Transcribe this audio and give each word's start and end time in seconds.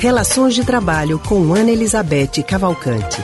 Relações 0.00 0.54
de 0.54 0.64
Trabalho 0.64 1.18
com 1.18 1.52
Ana 1.52 1.70
Elizabeth 1.70 2.42
Cavalcante. 2.48 3.20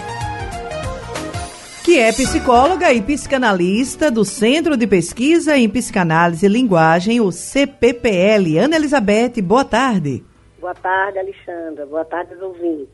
Que 1.82 1.98
é 1.98 2.12
psicóloga 2.12 2.92
e 2.92 3.00
psicanalista 3.00 4.10
do 4.10 4.26
Centro 4.26 4.76
de 4.76 4.86
Pesquisa 4.86 5.56
em 5.56 5.70
Psicanálise 5.70 6.44
e 6.44 6.50
Linguagem, 6.50 7.18
o 7.18 7.32
CPPL. 7.32 8.58
Ana 8.58 8.76
Elizabeth, 8.76 9.40
boa 9.42 9.64
tarde. 9.64 10.22
Boa 10.60 10.74
tarde, 10.74 11.18
Alexandra. 11.18 11.86
Boa 11.86 12.04
tarde, 12.04 12.34
ouvintes. 12.42 12.90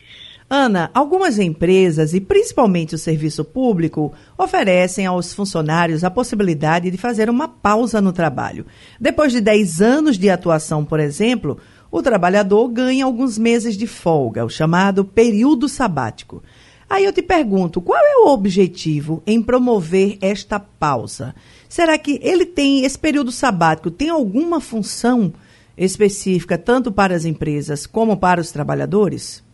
Ana, 0.48 0.90
algumas 0.92 1.38
empresas 1.38 2.12
e 2.14 2.20
principalmente 2.20 2.94
o 2.94 2.98
serviço 2.98 3.42
público 3.44 4.12
oferecem 4.38 5.06
aos 5.06 5.32
funcionários 5.32 6.04
a 6.04 6.10
possibilidade 6.10 6.90
de 6.90 6.98
fazer 6.98 7.30
uma 7.30 7.48
pausa 7.48 8.00
no 8.00 8.12
trabalho. 8.12 8.64
Depois 9.00 9.32
de 9.32 9.40
10 9.40 9.80
anos 9.80 10.18
de 10.18 10.28
atuação, 10.28 10.84
por 10.84 11.00
exemplo, 11.00 11.58
o 11.92 12.02
trabalhador 12.02 12.66
ganha 12.68 13.04
alguns 13.04 13.36
meses 13.36 13.76
de 13.76 13.86
folga, 13.86 14.46
o 14.46 14.48
chamado 14.48 15.04
período 15.04 15.68
sabático. 15.68 16.42
Aí 16.88 17.04
eu 17.04 17.12
te 17.12 17.22
pergunto, 17.22 17.82
qual 17.82 18.02
é 18.02 18.16
o 18.16 18.32
objetivo 18.32 19.22
em 19.26 19.42
promover 19.42 20.16
esta 20.22 20.58
pausa? 20.58 21.34
Será 21.68 21.98
que 21.98 22.18
ele 22.22 22.46
tem 22.46 22.84
esse 22.84 22.98
período 22.98 23.30
sabático 23.30 23.90
tem 23.90 24.08
alguma 24.08 24.58
função 24.58 25.34
específica 25.76 26.56
tanto 26.56 26.90
para 26.90 27.14
as 27.14 27.26
empresas 27.26 27.86
como 27.86 28.16
para 28.16 28.40
os 28.40 28.50
trabalhadores? 28.50 29.44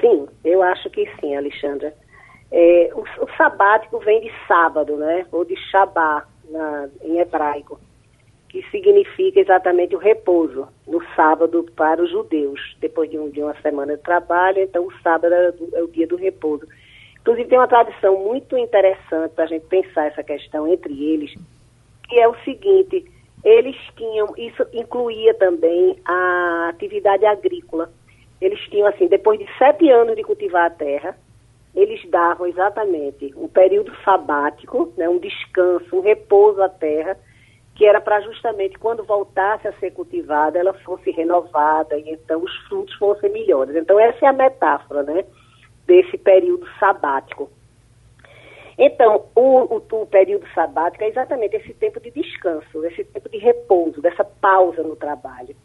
Sim, 0.00 0.26
eu 0.44 0.62
acho 0.64 0.90
que 0.90 1.08
sim, 1.20 1.36
Alexandra. 1.36 1.94
É, 2.50 2.90
o, 2.92 3.02
o, 3.24 3.36
sabático 3.36 4.00
vem 4.00 4.20
de 4.20 4.30
sábado, 4.48 4.96
né? 4.96 5.26
Ou 5.30 5.44
de 5.44 5.56
Shabá, 5.70 6.26
em 7.02 7.18
hebraico 7.18 7.80
que 8.48 8.62
significa 8.70 9.40
exatamente 9.40 9.94
o 9.94 9.98
repouso 9.98 10.68
no 10.86 11.02
sábado 11.14 11.66
para 11.76 12.02
os 12.02 12.10
judeus. 12.10 12.76
Depois 12.80 13.10
de, 13.10 13.18
um, 13.18 13.28
de 13.28 13.42
uma 13.42 13.54
semana 13.60 13.96
de 13.96 14.02
trabalho, 14.02 14.60
então 14.62 14.86
o 14.86 14.92
sábado 15.02 15.34
é, 15.34 15.52
é 15.74 15.82
o 15.82 15.88
dia 15.88 16.06
do 16.06 16.16
repouso. 16.16 16.66
Inclusive 17.20 17.48
tem 17.48 17.58
uma 17.58 17.68
tradição 17.68 18.16
muito 18.18 18.56
interessante 18.56 19.32
para 19.34 19.44
a 19.44 19.48
gente 19.48 19.66
pensar 19.66 20.06
essa 20.06 20.22
questão 20.22 20.66
entre 20.68 20.92
eles, 20.92 21.34
que 22.08 22.18
é 22.20 22.28
o 22.28 22.36
seguinte, 22.44 23.04
eles 23.44 23.76
tinham, 23.96 24.32
isso 24.36 24.64
incluía 24.72 25.34
também 25.34 25.96
a 26.04 26.68
atividade 26.70 27.26
agrícola. 27.26 27.90
Eles 28.40 28.60
tinham 28.68 28.86
assim, 28.86 29.08
depois 29.08 29.38
de 29.38 29.46
sete 29.58 29.90
anos 29.90 30.14
de 30.14 30.22
cultivar 30.22 30.66
a 30.66 30.70
terra, 30.70 31.16
eles 31.74 32.00
davam 32.08 32.46
exatamente 32.46 33.34
um 33.36 33.48
período 33.48 33.92
sabático, 34.04 34.92
né, 34.96 35.08
um 35.08 35.18
descanso, 35.18 35.96
um 35.96 36.00
repouso 36.00 36.62
à 36.62 36.68
terra, 36.68 37.18
que 37.76 37.84
era 37.84 38.00
para 38.00 38.20
justamente 38.20 38.78
quando 38.78 39.04
voltasse 39.04 39.68
a 39.68 39.72
ser 39.74 39.92
cultivada, 39.92 40.58
ela 40.58 40.72
fosse 40.72 41.10
renovada 41.10 41.96
e 41.98 42.10
então 42.10 42.42
os 42.42 42.56
frutos 42.66 42.94
fossem 42.94 43.30
melhores. 43.30 43.76
Então 43.76 44.00
essa 44.00 44.24
é 44.24 44.28
a 44.28 44.32
metáfora, 44.32 45.02
né, 45.02 45.24
desse 45.86 46.16
período 46.16 46.66
sabático. 46.80 47.50
Então, 48.78 49.26
o, 49.34 49.76
o, 49.76 50.02
o, 50.02 50.06
período 50.06 50.46
sabático 50.54 51.02
é 51.04 51.08
exatamente 51.08 51.56
esse 51.56 51.72
tempo 51.74 51.98
de 51.98 52.10
descanso, 52.10 52.84
esse 52.84 53.04
tempo 53.04 53.28
de 53.28 53.38
repouso, 53.38 54.02
dessa 54.02 54.24
pausa 54.24 54.82
no 54.82 54.96
trabalho. 54.96 55.56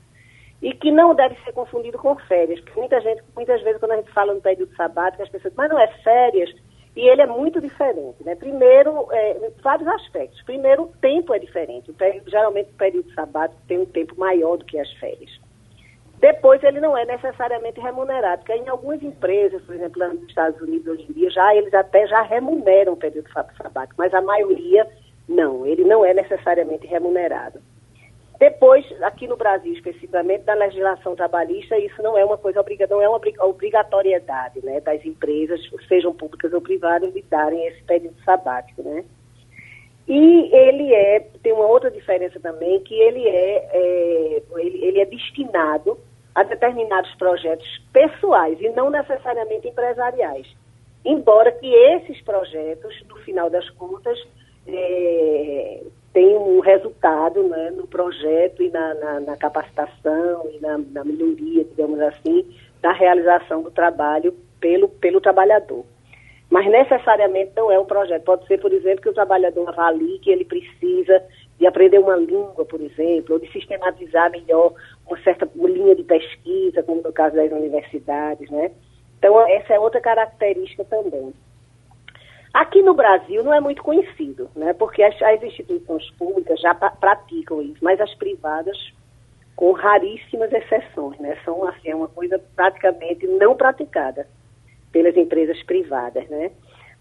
E 0.62 0.74
que 0.74 0.92
não 0.92 1.14
deve 1.14 1.36
ser 1.44 1.52
confundido 1.52 1.98
com 1.98 2.16
férias, 2.16 2.62
porque 2.62 2.80
muita 2.80 3.02
gente, 3.02 3.22
muitas 3.36 3.62
vezes, 3.64 3.80
quando 3.80 3.94
a 3.94 3.98
gente 3.98 4.12
fala 4.12 4.34
no 4.34 4.42
período 4.42 4.74
sabático, 4.76 5.24
as 5.24 5.30
pessoas 5.30 5.52
dizem, 5.52 5.58
mas 5.58 5.70
não 5.70 5.80
é 5.80 5.88
férias, 6.04 6.54
e 6.96 7.08
ele 7.08 7.22
é 7.22 7.28
muito 7.28 7.62
diferente, 7.62 8.24
né? 8.24 8.36
Primeiro, 8.36 9.08
é, 9.12 9.52
vários 9.64 9.88
aspectos. 9.88 10.42
Primeiro, 10.44 10.84
o 10.84 10.88
tempo 11.00 11.34
é 11.34 11.40
diferente. 11.40 11.90
O 11.90 11.94
período, 11.94 12.30
geralmente, 12.30 12.70
o 12.72 12.78
período 12.78 13.14
sabático 13.14 13.62
tem 13.68 13.80
um 13.80 13.86
tempo 13.86 14.14
maior 14.20 14.58
do 14.58 14.66
que 14.66 14.78
as 14.78 14.92
férias. 14.94 15.32
Depois, 16.20 16.62
ele 16.64 16.80
não 16.80 16.96
é 16.96 17.06
necessariamente 17.06 17.80
remunerado, 17.80 18.44
porque 18.44 18.54
em 18.54 18.70
algumas 18.70 19.02
empresas, 19.02 19.62
por 19.64 19.74
exemplo, 19.74 20.08
nos 20.10 20.28
Estados 20.28 20.62
Unidos 20.62 20.86
hoje 20.86 21.08
em 21.10 21.14
dia, 21.14 21.32
já 21.32 21.56
eles 21.56 21.74
até 21.74 22.06
já 22.06 22.22
remuneram 22.22 22.94
o 22.94 22.98
período 22.98 23.28
sabático, 23.32 23.96
mas 23.98 24.14
a 24.14 24.22
maioria 24.22 24.88
não, 25.28 25.66
ele 25.66 25.84
não 25.84 26.06
é 26.06 26.14
necessariamente 26.14 26.86
remunerado. 26.86 27.60
Depois, 28.42 28.84
aqui 29.04 29.28
no 29.28 29.38
Brasil, 29.38 29.72
especificamente, 29.72 30.46
da 30.46 30.56
legislação 30.56 31.16
trabalhista, 31.16 31.78
isso 31.78 32.02
não 32.02 32.18
é 32.18 32.26
uma 32.26 32.40
coisa 32.40 32.60
obrigatória, 32.60 32.96
não 32.96 33.04
é 33.04 33.08
uma 33.08 33.46
obrigatoriedade 33.46 34.66
né, 34.66 34.80
das 34.80 35.06
empresas, 35.06 35.62
sejam 35.88 36.12
públicas 36.12 36.52
ou 36.52 36.60
privadas, 36.60 37.14
de 37.14 37.22
darem 37.30 37.68
esse 37.68 37.84
período 37.84 38.20
sabático, 38.24 38.82
né? 38.82 39.06
E 40.08 40.50
ele 40.56 40.92
é, 40.92 41.20
tem 41.44 41.54
uma 41.54 41.68
outra 41.68 41.92
diferença 41.92 42.40
também, 42.40 42.80
que 42.80 42.96
ele 42.96 43.28
é, 43.28 43.70
é 43.74 44.44
ele, 44.58 44.86
ele 44.86 45.02
é 45.02 45.06
destinado 45.06 46.00
a 46.34 46.42
determinados 46.42 47.14
projetos 47.20 47.68
pessoais 47.94 48.60
e 48.60 48.70
não 48.70 48.90
necessariamente 48.90 49.68
empresariais. 49.68 50.48
Embora 51.06 51.52
que 51.52 51.72
esses 51.72 52.20
projetos, 52.24 53.04
no 53.08 53.18
final 53.18 53.52
das 53.52 53.70
contas, 53.70 54.18
é, 54.66 55.84
tem 56.14 56.38
um 56.38 56.60
resultado 56.60 57.44
né, 57.44 57.72
no 57.72 57.88
projeto 57.88 58.62
e 58.62 58.70
na, 58.70 58.94
na, 58.96 59.20
na 59.22 59.38
capacitação 59.38 60.50
e 60.54 60.60
na, 60.60 60.78
na, 60.78 61.04
melhoria, 61.06 61.64
digamos 61.64 62.00
assim, 62.02 62.46
da 62.82 62.92
realização 62.92 63.62
do 63.62 63.72
trabalho 63.72 64.34
pelo, 64.60 64.90
pelo 64.90 65.22
trabalhador. 65.22 65.86
Mas 66.50 66.70
necessariamente 66.70 67.52
não 67.56 67.72
é 67.72 67.80
um 67.80 67.86
projeto. 67.86 68.24
Pode 68.24 68.46
ser, 68.46 68.60
por 68.60 68.74
exemplo, 68.74 69.02
que 69.02 69.10
o 69.10 69.14
trabalhador 69.14 69.70
avalie 69.70 70.20
que 70.20 70.30
ele 70.30 70.44
precisa 70.44 71.24
de 71.58 71.66
aprender 71.66 72.00
uma 72.00 72.18
língua, 72.18 72.66
por 72.66 72.82
exemplo, 72.82 73.36
ou 73.36 73.40
de 73.40 73.50
sistematizar 73.54 74.30
melhor 74.32 74.74
uma 75.08 75.18
certa 75.22 75.48
linha 75.56 75.96
de 75.96 76.04
pesquisa, 76.04 76.84
como 76.84 77.02
no 77.02 77.14
caso 77.14 77.38
das 77.38 77.52
universidades, 77.52 78.50
né? 78.50 78.72
Então, 79.18 79.40
essa 79.48 79.76
é 79.76 79.80
outra 79.80 80.02
característica 80.02 80.84
também. 80.84 81.32
Aqui 82.54 82.82
no 82.82 82.94
Brasil 82.94 83.44
não 83.44 83.54
é 83.54 83.62
muito 83.62 83.82
conhecido, 83.82 84.50
né? 84.56 84.74
Porque 84.74 85.02
as, 85.02 85.20
as 85.22 85.42
instituições 85.42 86.10
públicas 86.12 86.60
já 86.60 86.74
praticam 86.74 87.62
isso, 87.62 87.78
mas 87.82 88.00
as 88.02 88.14
privadas, 88.16 88.78
com 89.56 89.72
raríssimas 89.72 90.52
exceções, 90.52 91.18
né? 91.20 91.38
São 91.46 91.66
assim, 91.68 91.90
é 91.90 91.96
uma 91.96 92.10
coisa 92.10 92.40
praticamente 92.56 93.26
não 93.26 93.56
praticada 93.56 94.28
pelas 94.92 95.16
empresas 95.16 95.64
privadas, 95.64 96.28
né? 96.28 96.52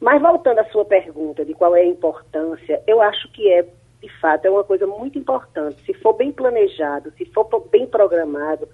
Mas 0.00 0.22
voltando 0.22 0.60
à 0.60 0.64
sua 0.66 0.84
pergunta 0.84 1.44
de 1.44 1.52
qual 1.52 1.74
é 1.74 1.80
a 1.80 1.86
importância, 1.86 2.80
eu 2.86 3.02
acho 3.02 3.30
que 3.32 3.52
é, 3.52 3.66
de 4.00 4.08
fato, 4.20 4.46
é 4.46 4.50
uma 4.50 4.64
coisa 4.64 4.86
muito 4.86 5.18
importante. 5.18 5.82
Se 5.84 5.92
for 5.94 6.12
bem 6.12 6.30
planejado, 6.30 7.12
se 7.18 7.24
for 7.26 7.44
bem 7.70 7.86
programado, 7.86 8.68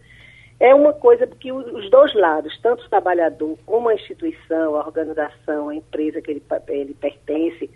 é 0.58 0.74
uma 0.74 0.92
coisa 0.92 1.26
que 1.26 1.52
os 1.52 1.90
dois 1.90 2.14
lados, 2.14 2.58
tanto 2.62 2.84
o 2.84 2.88
trabalhador 2.88 3.58
como 3.66 3.88
a 3.88 3.94
instituição, 3.94 4.76
a 4.76 4.86
organização, 4.86 5.68
a 5.68 5.74
empresa 5.74 6.22
que 6.22 6.30
ele, 6.30 6.42
ele 6.68 6.94
pertence, 6.94 7.70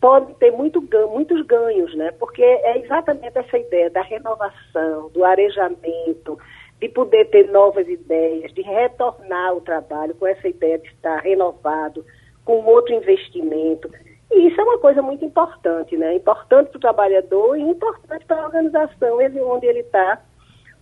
podem 0.00 0.34
ter 0.36 0.52
muito, 0.52 0.80
muitos 1.10 1.44
ganhos, 1.44 1.94
né? 1.96 2.12
Porque 2.12 2.42
é 2.42 2.78
exatamente 2.78 3.36
essa 3.36 3.58
ideia 3.58 3.90
da 3.90 4.02
renovação, 4.02 5.10
do 5.10 5.24
arejamento, 5.24 6.38
de 6.80 6.88
poder 6.88 7.26
ter 7.26 7.50
novas 7.50 7.86
ideias, 7.88 8.52
de 8.54 8.62
retornar 8.62 9.50
ao 9.50 9.60
trabalho 9.60 10.14
com 10.14 10.26
essa 10.26 10.48
ideia 10.48 10.78
de 10.78 10.88
estar 10.88 11.18
renovado, 11.18 12.04
com 12.44 12.64
outro 12.64 12.94
investimento. 12.94 13.90
E 14.30 14.46
isso 14.46 14.60
é 14.60 14.64
uma 14.64 14.78
coisa 14.78 15.02
muito 15.02 15.24
importante, 15.24 15.96
né? 15.96 16.14
Importante 16.14 16.70
para 16.70 16.78
o 16.78 16.80
trabalhador 16.80 17.58
e 17.58 17.62
importante 17.62 18.24
para 18.24 18.40
a 18.40 18.46
organização, 18.46 19.18
onde 19.18 19.66
ele 19.66 19.80
está 19.80 20.22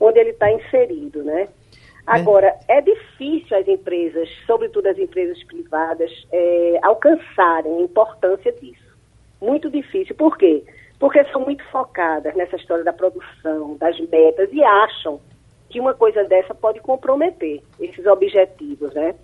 onde 0.01 0.19
ele 0.19 0.31
está 0.31 0.51
inserido, 0.51 1.23
né? 1.23 1.49
Agora, 2.09 2.59
é. 2.69 2.79
é 2.79 2.81
difícil 2.81 3.55
as 3.55 3.69
empresas, 3.69 4.29
sobretudo 4.47 4.87
as 4.87 4.99
empresas 4.99 5.43
privadas, 5.45 6.11
é, 6.33 6.79
alcançarem 6.83 7.77
a 7.77 7.83
importância 7.83 8.51
disso. 8.53 8.97
Muito 9.43 9.71
difícil. 9.71 10.15
Por 10.15 10.39
quê? 10.39 10.65
Porque 10.99 11.23
são 11.25 11.43
muito 11.43 11.63
focadas 11.65 12.35
nessa 12.35 12.57
história 12.57 12.83
da 12.83 12.95
produção, 12.95 13.77
das 13.77 14.01
metas, 14.01 14.49
e 14.53 14.65
acham 14.65 15.21
que 15.69 15.79
uma 15.79 15.93
coisa 15.93 16.25
dessa 16.25 16.55
pode 16.55 16.81
comprometer 16.81 17.63
esses 17.79 18.07
objetivos, 18.07 18.95
né? 18.95 19.15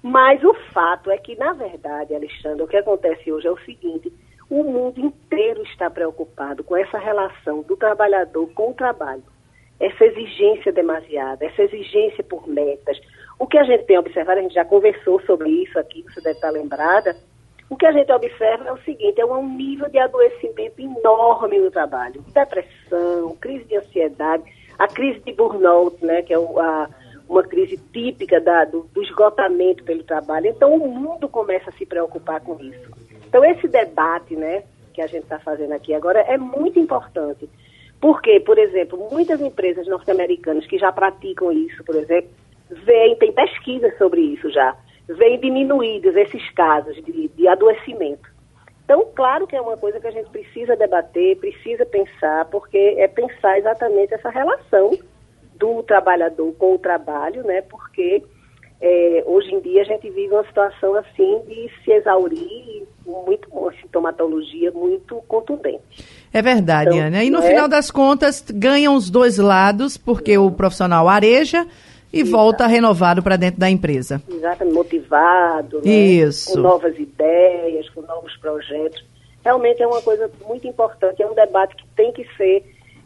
Mas 0.00 0.42
o 0.44 0.54
fato 0.72 1.10
é 1.10 1.18
que, 1.18 1.34
na 1.34 1.52
verdade, 1.52 2.14
Alexandre, 2.14 2.62
o 2.62 2.68
que 2.68 2.76
acontece 2.76 3.30
hoje 3.30 3.48
é 3.48 3.50
o 3.50 3.58
seguinte: 3.64 4.10
o 4.48 4.62
mundo 4.62 5.00
inteiro 5.00 5.62
está 5.64 5.90
preocupado 5.90 6.62
com 6.62 6.76
essa 6.76 6.96
relação 6.96 7.62
do 7.62 7.76
trabalhador 7.76 8.48
com 8.54 8.70
o 8.70 8.74
trabalho 8.74 9.24
essa 9.80 10.04
exigência 10.04 10.70
demasiada, 10.70 11.46
essa 11.46 11.62
exigência 11.62 12.22
por 12.22 12.46
metas. 12.46 13.00
O 13.38 13.46
que 13.46 13.56
a 13.56 13.64
gente 13.64 13.84
tem 13.84 13.98
observado, 13.98 14.38
a 14.38 14.42
gente 14.42 14.54
já 14.54 14.64
conversou 14.64 15.20
sobre 15.22 15.48
isso 15.48 15.78
aqui, 15.78 16.02
você 16.02 16.20
deve 16.20 16.36
estar 16.36 16.50
lembrada, 16.50 17.16
o 17.70 17.76
que 17.76 17.86
a 17.86 17.92
gente 17.92 18.12
observa 18.12 18.68
é 18.68 18.72
o 18.72 18.82
seguinte, 18.82 19.20
é 19.20 19.24
um 19.24 19.56
nível 19.56 19.88
de 19.88 19.98
adoecimento 19.98 20.80
enorme 20.80 21.58
no 21.58 21.70
trabalho. 21.70 22.22
Depressão, 22.34 23.36
crise 23.40 23.64
de 23.64 23.76
ansiedade, 23.76 24.42
a 24.76 24.88
crise 24.88 25.20
de 25.20 25.32
burnout, 25.32 26.04
né, 26.04 26.20
que 26.22 26.34
é 26.34 26.36
a, 26.36 26.88
uma 27.28 27.44
crise 27.44 27.78
típica 27.92 28.40
da, 28.40 28.64
do, 28.64 28.82
do 28.92 29.02
esgotamento 29.02 29.84
pelo 29.84 30.02
trabalho. 30.02 30.48
Então, 30.48 30.74
o 30.74 30.88
mundo 30.88 31.28
começa 31.28 31.70
a 31.70 31.72
se 31.72 31.86
preocupar 31.86 32.40
com 32.40 32.60
isso. 32.60 32.90
Então, 33.24 33.44
esse 33.44 33.68
debate 33.68 34.34
né, 34.34 34.64
que 34.92 35.00
a 35.00 35.06
gente 35.06 35.22
está 35.22 35.38
fazendo 35.38 35.72
aqui 35.72 35.94
agora 35.94 36.18
é 36.22 36.36
muito 36.36 36.80
importante. 36.80 37.48
Porque, 38.00 38.40
por 38.40 38.58
exemplo, 38.58 39.08
muitas 39.10 39.40
empresas 39.40 39.86
norte-americanas 39.86 40.66
que 40.66 40.78
já 40.78 40.90
praticam 40.90 41.52
isso, 41.52 41.84
por 41.84 41.96
exemplo, 41.96 42.30
vem, 42.70 43.16
tem 43.16 43.32
pesquisa 43.32 43.92
sobre 43.98 44.20
isso 44.20 44.50
já, 44.50 44.74
vem 45.06 45.38
diminuídos 45.38 46.16
esses 46.16 46.50
casos 46.52 46.96
de, 47.04 47.28
de 47.28 47.48
adoecimento. 47.48 48.28
Então, 48.84 49.06
claro 49.14 49.46
que 49.46 49.54
é 49.54 49.60
uma 49.60 49.76
coisa 49.76 50.00
que 50.00 50.06
a 50.06 50.10
gente 50.10 50.30
precisa 50.30 50.74
debater, 50.74 51.36
precisa 51.36 51.86
pensar, 51.86 52.46
porque 52.46 52.96
é 52.98 53.06
pensar 53.06 53.58
exatamente 53.58 54.14
essa 54.14 54.30
relação 54.30 54.98
do 55.54 55.82
trabalhador 55.82 56.52
com 56.54 56.74
o 56.74 56.78
trabalho, 56.78 57.44
né? 57.44 57.62
Porque 57.62 58.22
é, 58.80 59.22
hoje 59.26 59.54
em 59.54 59.60
dia 59.60 59.82
a 59.82 59.84
gente 59.84 60.10
vive 60.10 60.32
uma 60.32 60.44
situação 60.44 60.94
assim 60.94 61.42
de 61.46 61.70
se 61.84 61.92
exaurir, 61.92 62.84
muito 63.10 63.48
uma 63.50 63.72
sintomatologia 63.72 64.70
muito 64.72 65.16
contundente. 65.28 65.80
É 66.32 66.40
verdade, 66.40 66.90
então, 66.90 67.06
Ana. 67.06 67.24
E 67.24 67.30
no 67.30 67.40
é? 67.40 67.48
final 67.48 67.68
das 67.68 67.90
contas 67.90 68.44
ganham 68.48 68.94
os 68.94 69.10
dois 69.10 69.38
lados, 69.38 69.96
porque 69.96 70.36
o 70.38 70.50
profissional 70.50 71.08
areja 71.08 71.66
e 72.12 72.20
Exato. 72.20 72.36
volta 72.36 72.66
renovado 72.66 73.22
para 73.22 73.36
dentro 73.36 73.60
da 73.60 73.70
empresa. 73.70 74.22
Exatamente, 74.28 74.74
motivado, 74.74 75.80
né? 75.84 75.90
Isso. 75.90 76.52
com 76.52 76.60
novas 76.60 76.98
ideias, 76.98 77.88
com 77.90 78.02
novos 78.02 78.36
projetos. 78.36 79.04
Realmente 79.44 79.82
é 79.82 79.86
uma 79.86 80.02
coisa 80.02 80.30
muito 80.46 80.66
importante, 80.66 81.22
é 81.22 81.26
um 81.26 81.34
debate 81.34 81.74
que 81.76 81.84
tem 81.96 82.12
que 82.12 82.26
ser 82.36 82.64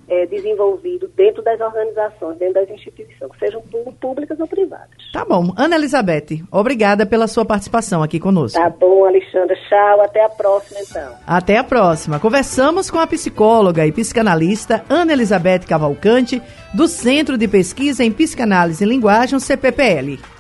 é, 0.08 0.26
desenvolvido 0.26 1.08
dentro 1.16 1.42
das 1.42 1.60
organizações, 1.60 2.38
dentro 2.38 2.54
das 2.54 2.70
instituições, 2.70 3.30
sejam 3.38 3.62
públicas 4.00 4.38
ou 4.38 4.46
privadas. 4.46 4.88
Tá 5.12 5.24
bom. 5.24 5.52
Ana 5.56 5.76
Elizabeth, 5.76 6.42
obrigada 6.50 7.06
pela 7.06 7.26
sua 7.26 7.44
participação 7.44 8.02
aqui 8.02 8.18
conosco. 8.18 8.58
Tá 8.58 8.68
bom, 8.70 9.04
Alexandra. 9.04 9.56
Tchau. 9.68 10.00
Até 10.00 10.24
a 10.24 10.28
próxima, 10.28 10.80
então. 10.80 11.12
Até 11.26 11.56
a 11.56 11.64
próxima. 11.64 12.18
Conversamos 12.18 12.90
com 12.90 12.98
a 12.98 13.06
psicóloga 13.06 13.86
e 13.86 13.92
psicanalista 13.92 14.84
Ana 14.88 15.12
Elizabeth 15.12 15.60
Cavalcante, 15.68 16.42
do 16.72 16.88
Centro 16.88 17.38
de 17.38 17.46
Pesquisa 17.46 18.04
em 18.04 18.12
Psicanálise 18.12 18.84
e 18.84 18.86
Linguagem, 18.86 19.38
CPPL. 19.38 20.18